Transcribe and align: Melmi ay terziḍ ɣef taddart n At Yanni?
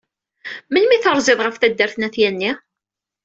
Melmi 0.71 0.93
ay 0.95 1.01
terziḍ 1.03 1.39
ɣef 1.43 1.55
taddart 1.57 1.95
n 1.97 2.05
At 2.07 2.15
Yanni? 2.21 2.51